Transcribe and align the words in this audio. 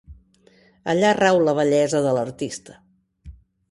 Allà 0.93 1.13
rau 1.19 1.43
la 1.51 1.55
bellesa 1.61 2.05
de 2.09 2.17
l'artista. 2.19 2.83